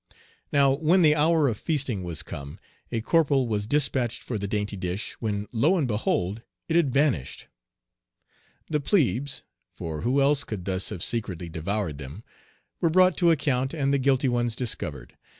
Now 0.51 0.71
when 0.73 1.03
the 1.03 1.13
hour 1.15 1.47
of 1.47 1.59
feasting 1.59 2.01
was 2.03 2.23
come, 2.23 2.57
a 2.91 3.01
corporal 3.01 3.47
was 3.47 3.67
dispatched 3.67 4.23
for 4.23 4.39
the 4.39 4.47
dainty 4.47 4.75
dish, 4.75 5.13
when, 5.19 5.47
lo, 5.51 5.77
and 5.77 5.87
behold! 5.87 6.43
it 6.67 6.75
had 6.75 6.91
vanished. 6.91 7.45
The 8.67 8.79
plebes 8.79 9.43
for 9.75 10.01
who 10.01 10.19
else 10.19 10.43
could 10.43 10.65
thus 10.65 10.89
have 10.89 11.03
secretly 11.03 11.49
devoured 11.49 11.99
them 11.99 12.23
were 12.79 12.89
brought 12.89 13.15
to 13.17 13.29
account 13.29 13.75
and 13.75 13.93
the 13.93 13.99
guilty 13.99 14.27
ones 14.27 14.55
discovered. 14.55 15.15